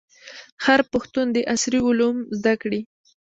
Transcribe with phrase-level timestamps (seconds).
[0.65, 2.79] هر پښتون دي عصري علوم زده کړي.